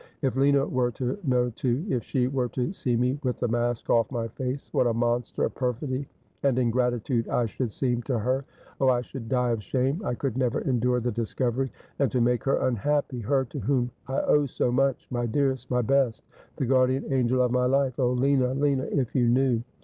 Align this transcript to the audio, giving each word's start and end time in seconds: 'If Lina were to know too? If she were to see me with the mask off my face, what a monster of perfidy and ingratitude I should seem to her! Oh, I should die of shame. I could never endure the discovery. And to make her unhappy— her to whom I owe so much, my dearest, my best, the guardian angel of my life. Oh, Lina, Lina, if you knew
'If 0.23 0.35
Lina 0.35 0.65
were 0.65 0.89
to 0.93 1.15
know 1.23 1.51
too? 1.51 1.85
If 1.87 2.03
she 2.03 2.25
were 2.27 2.47
to 2.49 2.73
see 2.73 2.95
me 2.97 3.19
with 3.21 3.37
the 3.37 3.47
mask 3.47 3.87
off 3.91 4.11
my 4.11 4.29
face, 4.29 4.67
what 4.71 4.87
a 4.87 4.93
monster 4.95 5.43
of 5.43 5.53
perfidy 5.53 6.07
and 6.41 6.57
ingratitude 6.57 7.27
I 7.29 7.45
should 7.45 7.71
seem 7.71 8.01
to 8.09 8.17
her! 8.17 8.43
Oh, 8.79 8.89
I 8.89 9.01
should 9.01 9.29
die 9.29 9.51
of 9.51 9.61
shame. 9.61 10.01
I 10.03 10.15
could 10.15 10.39
never 10.39 10.61
endure 10.61 11.01
the 11.01 11.11
discovery. 11.11 11.71
And 11.99 12.11
to 12.13 12.19
make 12.19 12.43
her 12.45 12.67
unhappy— 12.67 13.19
her 13.29 13.45
to 13.45 13.59
whom 13.59 13.91
I 14.07 14.21
owe 14.21 14.47
so 14.47 14.71
much, 14.71 15.05
my 15.11 15.27
dearest, 15.27 15.69
my 15.69 15.83
best, 15.83 16.23
the 16.55 16.65
guardian 16.65 17.13
angel 17.13 17.39
of 17.43 17.51
my 17.51 17.65
life. 17.65 17.99
Oh, 17.99 18.13
Lina, 18.13 18.55
Lina, 18.55 18.85
if 18.85 19.13
you 19.13 19.27
knew 19.29 19.61